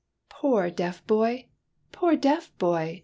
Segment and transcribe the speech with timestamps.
[0.29, 1.45] "Poor deaf boy!
[1.91, 2.99] poor deaf boy